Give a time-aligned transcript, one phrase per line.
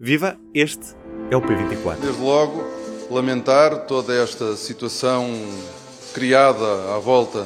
[0.00, 0.94] Viva, este
[1.28, 1.96] é o P24.
[2.00, 2.64] Desde logo,
[3.10, 5.28] lamentar toda esta situação
[6.14, 7.44] criada à volta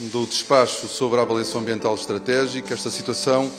[0.00, 3.50] do despacho sobre a avaliação ambiental estratégica, esta situação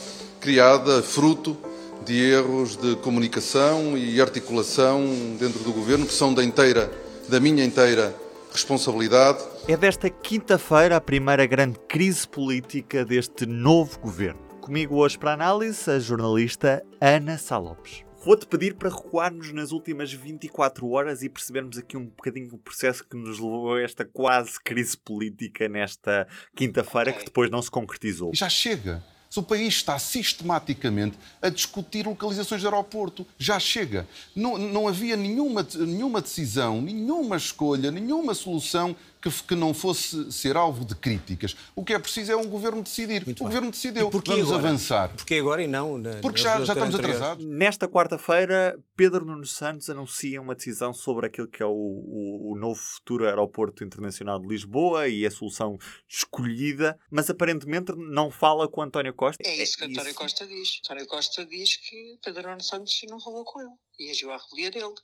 [0.42, 1.56] criada fruto
[2.04, 5.06] de erros de comunicação e articulação
[5.40, 6.92] dentro do governo que são da inteira,
[7.30, 8.16] da minha inteira
[8.52, 9.44] responsabilidade.
[9.68, 14.40] É desta quinta-feira a primeira grande crise política deste novo governo.
[14.60, 18.07] Comigo hoje para análise a jornalista Ana Salopes.
[18.28, 23.02] Vou-te pedir para recuarmos nas últimas 24 horas e percebermos aqui um bocadinho o processo
[23.02, 27.20] que nos levou a esta quase crise política nesta quinta-feira, okay.
[27.20, 28.32] que depois não se concretizou.
[28.36, 29.02] Já chega.
[29.30, 34.06] Se o país está sistematicamente a discutir localizações de aeroporto, já chega.
[34.36, 38.94] Não, não havia nenhuma, nenhuma decisão, nenhuma escolha, nenhuma solução
[39.32, 41.56] que, que, não fosse ser alvo de críticas.
[41.76, 43.26] O que é preciso é um governo decidir.
[43.26, 43.48] Muito o bem.
[43.48, 44.10] governo decidiu.
[44.10, 44.56] Vamos agora?
[44.56, 45.10] avançar.
[45.16, 45.98] Porque agora e não?
[45.98, 47.46] Na, Porque já, já estamos atrasados.
[47.46, 52.58] Nesta quarta-feira, Pedro Nuno Santos anuncia uma decisão sobre aquilo que é o, o, o,
[52.58, 58.82] novo futuro aeroporto internacional de Lisboa e a solução escolhida, mas aparentemente não fala com
[58.82, 59.44] António Costa.
[59.46, 60.20] É isso que é António isso.
[60.20, 60.82] Costa diz.
[60.86, 64.72] António Costa diz que Pedro Nuno Santos não falou com ele e agiu à revelia
[64.72, 64.96] dele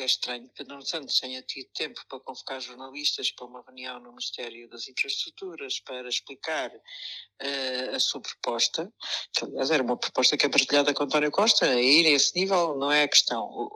[0.00, 4.10] é estranho que Pedro Santos tenha tido tempo para convocar jornalistas para uma reunião no
[4.10, 8.92] Ministério das Infraestruturas para explicar uh, a sua proposta,
[9.32, 12.76] que aliás era uma proposta que é partilhada com António Costa, ir a esse nível
[12.76, 13.70] não é a questão.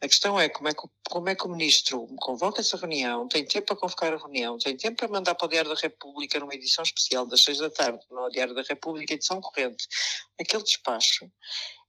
[0.00, 3.44] A questão é como é que, como é que o Ministro convoca essa reunião, tem
[3.44, 6.54] tempo para convocar a reunião, tem tempo para mandar para o Diário da República numa
[6.54, 9.86] edição especial das seis da tarde, no Diário da República, edição corrente,
[10.38, 11.30] aquele despacho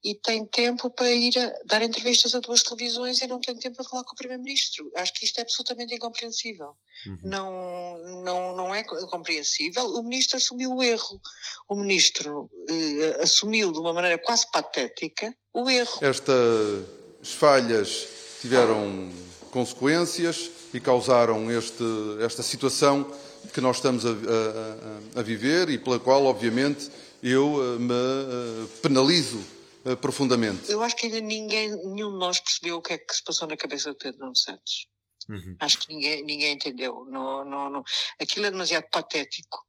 [0.04, 1.34] e tem tempo para ir
[1.66, 4.92] dar entrevistas a duas televisões e não tem tempo para falar com o Primeiro-Ministro.
[4.98, 6.76] Acho que isto é absolutamente incompreensível.
[7.08, 7.20] Uhum.
[7.24, 9.86] Não, não, não é compreensível.
[9.86, 11.22] O Ministro assumiu o erro.
[11.70, 16.00] O Ministro eh, assumiu de uma maneira quase patética o erro.
[16.02, 16.86] Estas
[17.24, 18.08] falhas
[18.42, 19.10] tiveram
[19.52, 21.84] consequências e causaram este,
[22.20, 23.10] esta situação
[23.54, 26.90] que nós estamos a, a, a viver e pela qual, obviamente,
[27.22, 29.54] eu eh, me eh, penalizo
[29.86, 30.72] uh, profundamente.
[30.72, 33.48] Eu acho que ainda ninguém, nenhum de nós percebeu o que é que se passou
[33.48, 34.88] na cabeça de Pedro Nuno Santos.
[35.30, 35.56] Uhum.
[35.60, 37.06] Acho que ninguém, ninguém entendeu.
[37.06, 37.84] Não, não, não.
[38.20, 39.66] Aquilo é demasiado patético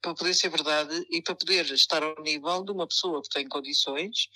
[0.00, 3.48] para poder ser verdade e para poder estar ao nível de uma pessoa que tem
[3.48, 4.28] condições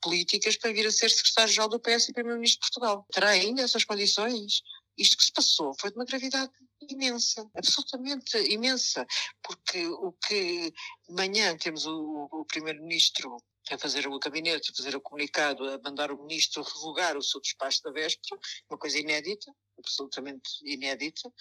[0.00, 3.06] políticas para vir a ser secretário-geral do PS e primeiro-ministro de Portugal.
[3.10, 4.60] Terá ainda essas condições?
[4.98, 6.52] Isto que se passou foi de uma gravidade
[6.90, 9.06] imensa, absolutamente imensa,
[9.42, 10.70] porque o que
[11.08, 13.36] de manhã temos o, o primeiro-ministro
[13.70, 17.40] a fazer o gabinete, a fazer o comunicado, a mandar o ministro revogar o seu
[17.40, 21.32] despacho da véspera, uma coisa inédita, absolutamente inédita,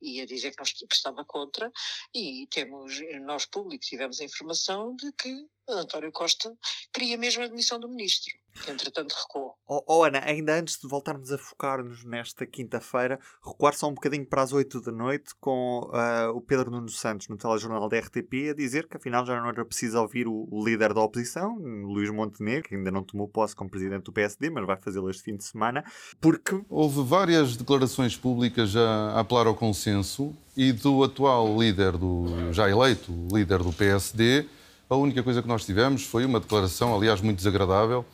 [0.00, 1.70] e a dizer que, nós, que estava contra,
[2.14, 6.52] e temos, nós públicos tivemos a informação de que António Costa
[6.92, 8.32] queria mesmo a admissão do ministro,
[8.64, 9.54] que entretanto recuou.
[9.66, 14.26] Oh, oh Ana, ainda antes de voltarmos a focar-nos nesta quinta-feira, recuar só um bocadinho
[14.26, 18.50] para as 8 da noite com uh, o Pedro Nuno Santos no telejornal da RTP
[18.50, 22.10] a dizer que afinal já não era preciso ouvir o, o líder da oposição, Luís
[22.10, 25.36] Montenegro, que ainda não tomou posse como presidente do PSD, mas vai fazê-lo este fim
[25.36, 25.84] de semana,
[26.20, 26.60] porque...
[26.68, 33.12] Houve várias declarações públicas a apelar ao consenso e do atual líder, do já eleito
[33.32, 34.46] líder do PSD,
[34.90, 38.04] a única coisa que nós tivemos foi uma declaração, aliás, muito desagradável,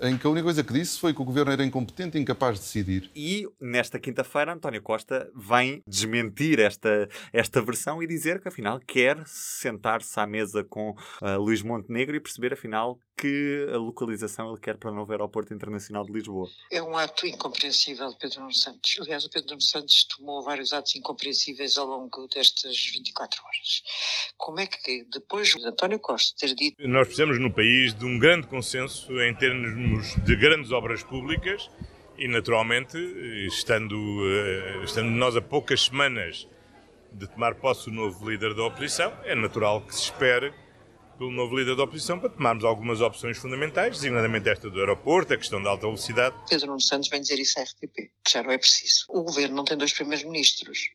[0.00, 2.58] em que a única coisa que disse foi que o governo era incompetente e incapaz
[2.58, 3.10] de decidir.
[3.14, 9.22] E nesta quinta-feira, António Costa vem desmentir esta, esta versão e dizer que afinal quer
[9.26, 14.76] sentar-se à mesa com uh, Luís Montenegro e perceber afinal que a localização ele quer
[14.76, 16.46] para o novo aeroporto internacional de Lisboa.
[16.70, 18.98] É um ato incompreensível de Pedro Nuno Santos.
[19.00, 23.82] Aliás, o Pedro Nuno Santos tomou vários atos incompreensíveis ao longo destas 24 horas.
[24.36, 26.76] Como é que depois de António Costa ter dito...
[26.86, 31.70] Nós precisamos no país de um grande consenso em termos de grandes obras públicas
[32.18, 32.98] e, naturalmente,
[33.46, 33.96] estando,
[34.28, 36.46] eh, estando nós a poucas semanas
[37.10, 40.52] de tomar posse o novo líder da oposição, é natural que se espere
[41.18, 45.36] pelo novo líder da oposição para tomarmos algumas opções fundamentais, designadamente esta do aeroporto, a
[45.36, 46.36] questão da alta velocidade.
[46.48, 49.06] Pedro Nuno Santos vem dizer isso à RTP, que já não é preciso.
[49.08, 50.90] O governo não tem dois primeiros ministros.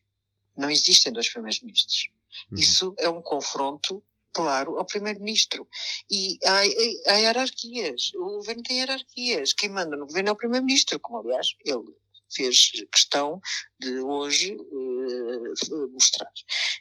[0.56, 2.08] Não existem dois primeiros ministros.
[2.50, 2.58] Uhum.
[2.58, 4.02] Isso é um confronto
[4.32, 5.66] claro, ao Primeiro-Ministro.
[6.10, 8.12] E há, há, hierarquias.
[8.14, 9.52] O governo tem hierarquias.
[9.52, 11.94] Quem manda no governo é o Primeiro-Ministro, como aliás ele
[12.32, 13.40] fez questão
[13.78, 16.30] de hoje uh, mostrar.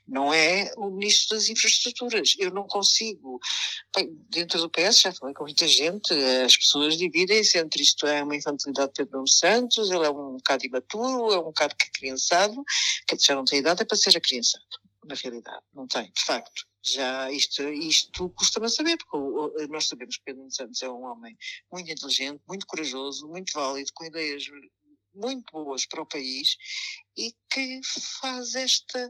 [0.07, 2.35] Não é o Ministro das Infraestruturas.
[2.37, 3.39] Eu não consigo.
[3.95, 6.13] Bem, dentro do PS, já falei com muita gente,
[6.45, 10.65] as pessoas dividem-se entre isto é uma infantilidade de Pedro Santos, ele é um bocado
[10.65, 12.63] imaturo, é um bocado que criançado,
[13.07, 14.65] que já não tem idade é para ser acriançado
[15.09, 15.63] na realidade.
[15.73, 16.67] Não tem, de facto.
[16.81, 21.37] Já isto, isto custa-me saber, porque nós sabemos que Pedro Santos é um homem
[21.71, 24.45] muito inteligente, muito corajoso, muito válido, com ideias
[25.13, 26.57] muito boas para o país
[27.17, 27.81] e que
[28.21, 29.09] faz esta.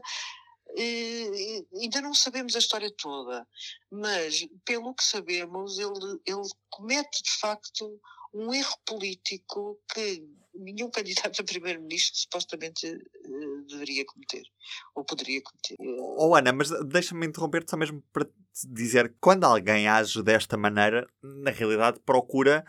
[0.76, 3.46] Eh, ainda não sabemos a história toda,
[3.90, 8.00] mas pelo que sabemos, ele, ele comete de facto
[8.32, 10.24] um erro político que
[10.54, 14.42] nenhum candidato a primeiro-ministro supostamente uh, deveria cometer,
[14.94, 15.76] ou poderia cometer.
[16.16, 18.32] Oh Ana, mas deixa-me interromper-te só mesmo para te
[18.68, 22.64] dizer que quando alguém age desta maneira, na realidade procura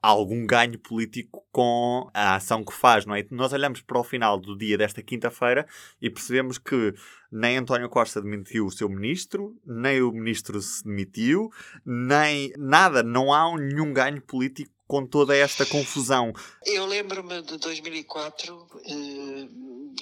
[0.00, 3.26] algum ganho político com a ação que faz, não é?
[3.30, 5.66] Nós olhamos para o final do dia desta quinta-feira
[6.00, 6.94] e percebemos que
[7.30, 11.50] nem António Costa demitiu o seu ministro, nem o ministro se demitiu,
[11.84, 16.32] nem nada, não há nenhum ganho político com toda esta confusão.
[16.64, 19.48] Eu lembro-me de 2004, eh,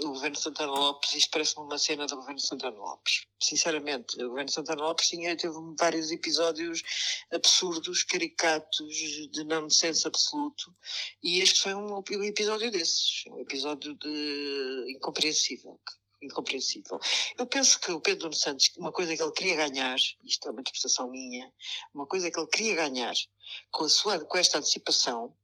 [0.02, 3.26] o governo Santana Lopes, isto parece-me uma cena do governo Santana Lopes.
[3.40, 6.82] Sinceramente, o governo Santana Lopes tinha, teve vários episódios
[7.32, 8.94] absurdos, caricatos,
[9.30, 10.74] de não senso absoluto,
[11.22, 15.80] e este foi um, um episódio desses, um episódio de incompreensível,
[16.22, 16.98] incompreensível.
[17.38, 20.60] Eu penso que o Pedro Santos, uma coisa que ele queria ganhar, isto é uma
[20.60, 21.52] interpretação minha,
[21.94, 23.14] uma coisa que ele queria ganhar
[23.70, 25.34] com, a sua, com esta antecipação,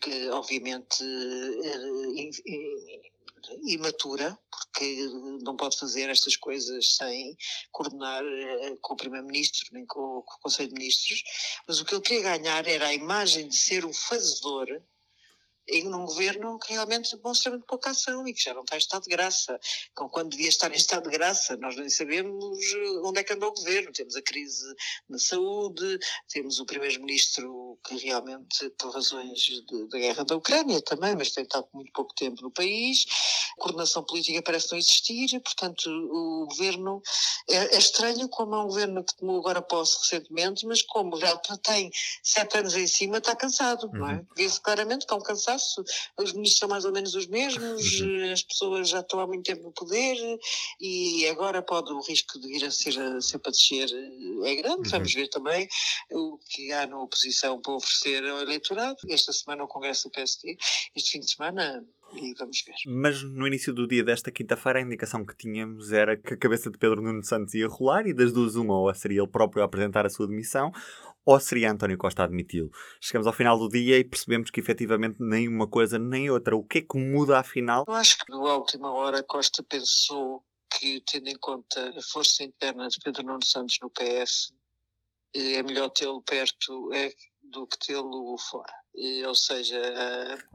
[0.00, 3.12] que obviamente é,
[3.64, 5.08] imatura, porque
[5.42, 7.36] não pode fazer estas coisas sem
[7.70, 8.22] coordenar
[8.80, 11.22] com o Primeiro-Ministro nem com, com o Conselho de Ministros,
[11.66, 14.66] mas o que ele queria ganhar era a imagem de ser um fazedor
[15.68, 18.78] em um governo que realmente demonstra muito pouca ação e que já não está em
[18.78, 19.58] estado de graça.
[19.92, 23.32] Então, quando devia estar em estado de graça, nós nem sabemos eh, onde é que
[23.32, 23.92] anda o governo.
[23.92, 24.66] Temos a crise
[25.08, 25.98] na saúde,
[26.28, 29.46] temos o primeiro-ministro que realmente, por razões
[29.90, 33.04] da guerra da Ucrânia também, mas tem estado muito pouco tempo no país,
[33.56, 37.00] a coordenação política parece não existir, portanto, o governo
[37.48, 41.36] é, é estranho como é um governo que tomou agora posse recentemente, mas como já
[41.62, 41.90] tem
[42.22, 44.14] sete anos em cima, está cansado, não é?
[44.14, 44.26] Uhum.
[44.36, 45.84] Vê-se claramente que é um cansado cansaço,
[46.18, 48.32] os ministros são mais ou menos os mesmos, uhum.
[48.32, 50.16] as pessoas já estão há muito tempo no poder
[50.80, 53.88] e agora pode o risco de vir a ser, a ser para descer
[54.44, 54.82] é grande.
[54.82, 54.90] Uhum.
[54.90, 55.68] Vamos ver também
[56.10, 58.96] o que há na oposição para oferecer ao eleitorado.
[59.08, 60.56] Esta semana o Congresso do PSD,
[60.94, 61.84] este fim de semana
[62.14, 62.74] e vamos ver.
[62.86, 66.70] Mas no início do dia desta quinta-feira a indicação que tínhamos era que a cabeça
[66.70, 69.66] de Pedro Nuno Santos ia rolar e das duas uma ou seria ele próprio a
[69.66, 70.70] apresentar a sua demissão
[71.24, 72.70] ou seria António Costa admiti-lo?
[73.00, 76.56] Chegamos ao final do dia e percebemos que efetivamente nem uma coisa nem outra.
[76.56, 77.84] O que é que muda afinal?
[77.86, 80.44] Eu acho que na última hora Costa pensou
[80.78, 84.52] que, tendo em conta a força interna de Pedro Nuno Santos no PS,
[85.34, 87.12] eh, é melhor tê-lo perto é,
[87.52, 88.72] do que tê-lo fora
[89.26, 89.78] ou seja,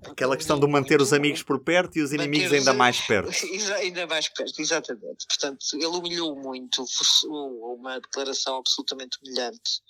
[0.06, 3.32] aquela questão de manter os amigos por perto e os inimigos ainda mais perto.
[3.78, 5.26] ainda mais perto, exatamente.
[5.28, 9.82] Portanto, ele humilhou muito, forçou uma declaração absolutamente humilhante,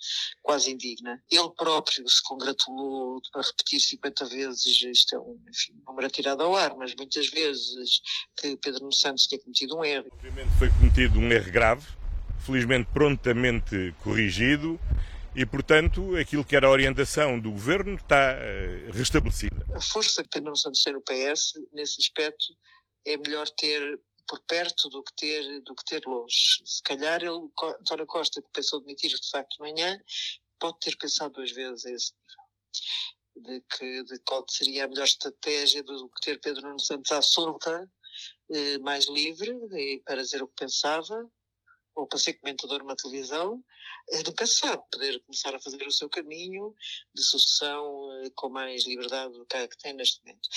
[0.42, 1.22] quase indigna.
[1.30, 6.56] Ele próprio se congratulou a repetir 50 vezes, isto é um enfim, número atirado ao
[6.56, 8.00] ar, mas muitas vezes
[8.34, 10.06] que Pedro Nuno Santos tinha cometido um erro.
[10.10, 11.86] Obviamente foi cometido um erro grave,
[12.46, 14.80] felizmente prontamente corrigido
[15.38, 19.64] e, portanto, aquilo que era a orientação do governo está uh, restabelecida.
[19.72, 22.46] A força que tem no Santos ter o PS, nesse aspecto,
[23.06, 26.60] é melhor ter por perto do que ter, do que ter longe.
[26.64, 27.48] Se calhar ele,
[27.80, 29.96] António Costa, que pensou demitir de facto de manhã,
[30.58, 33.58] pode ter pensado duas vezes a esse nível.
[33.60, 37.22] De, que, de qual seria a melhor estratégia do que ter Pedro Nuno Santos à
[37.22, 37.88] solta,
[38.50, 39.54] eh, mais livre,
[40.04, 41.30] para dizer o que pensava,
[41.98, 43.62] ou para ser comentador numa televisão,
[44.24, 46.72] nunca se sabe, poder começar a fazer o seu caminho
[47.12, 50.48] de sucessão eh, com mais liberdade do que, tem neste momento.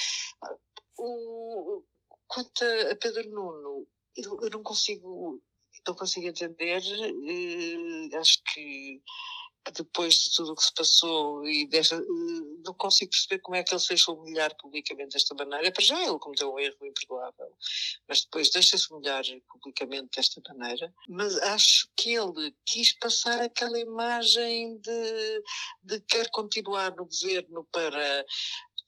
[0.97, 1.83] O,
[2.27, 5.41] quanto a Pedro Nuno, eu, eu não consigo
[5.87, 9.01] não consigo entender, eh, acho que
[9.69, 13.63] depois de tudo o que se passou e desta, eh, não consigo perceber como é
[13.63, 15.71] que ele se deixou humilhar publicamente desta maneira.
[15.71, 17.55] Para já ele cometeu um erro imperdoável,
[18.07, 20.93] mas depois deixa-se humilhar publicamente desta maneira.
[21.07, 25.43] Mas acho que ele quis passar aquela imagem de,
[25.83, 28.25] de quer continuar no governo para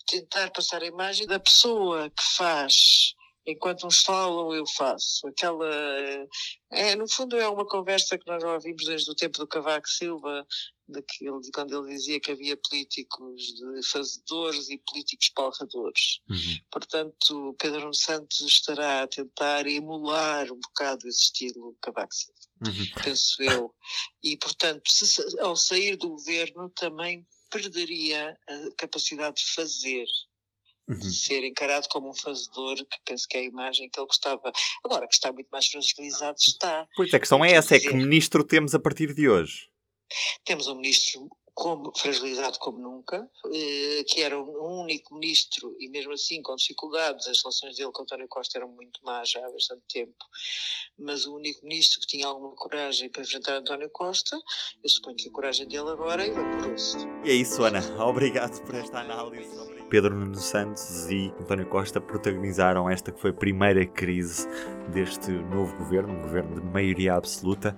[0.08, 5.28] tentar passar a imagem da pessoa que faz enquanto uns falam, eu faço.
[5.28, 5.68] Aquela.
[6.72, 9.88] É, no fundo, é uma conversa que nós já ouvimos desde o tempo do Cavaco
[9.88, 10.46] Silva,
[10.88, 16.20] de que ele, quando ele dizia que havia políticos de fazedores e políticos palradores.
[16.30, 16.58] Uhum.
[16.72, 23.04] Portanto, Pedro Santos estará a tentar emular um bocado esse estilo Cavaco Silva, uhum.
[23.04, 23.74] penso eu.
[24.24, 30.06] E, portanto, se, ao sair do governo, também perderia a capacidade de fazer
[30.88, 31.02] uhum.
[31.02, 34.52] ser encarado como um fazedor, que penso que é a imagem que ele gostava.
[34.84, 36.88] Agora, que está muito mais fragilizado, está.
[36.96, 39.70] Pois a questão é essa, é que ministro temos a partir de hoje?
[40.46, 46.14] Temos um ministro como, fragilizado como nunca, eh, que era um único ministro e mesmo
[46.14, 49.84] assim com dificuldades, as relações dele com António Costa eram muito más já há bastante
[49.88, 50.26] tempo,
[50.98, 54.36] mas o único ministro que tinha alguma coragem para enfrentar António Costa,
[54.84, 56.98] eu suponho que a coragem dele agora evaporou-se.
[57.24, 57.80] E é isso, Ana.
[58.04, 59.54] Obrigado por esta análise.
[59.90, 64.48] Pedro Nuno Santos e António Costa protagonizaram esta que foi a primeira crise
[64.92, 67.78] deste novo governo, um governo de maioria absoluta.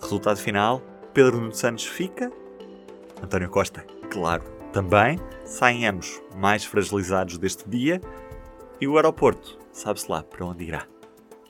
[0.00, 0.80] Resultado final,
[1.12, 2.32] Pedro Nuno Santos fica
[3.22, 8.00] António Costa, claro, também saem ambos mais fragilizados deste dia
[8.80, 10.86] e o aeroporto, sabe-se lá para onde irá.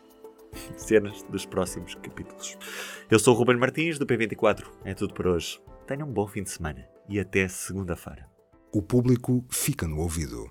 [0.76, 2.56] Cenas dos próximos capítulos.
[3.10, 4.64] Eu sou o Ruben Martins, do P24.
[4.84, 5.60] É tudo por hoje.
[5.87, 8.26] Tenham um bom fim de semana e até segunda-feira.
[8.72, 10.46] O público fica no ouvido.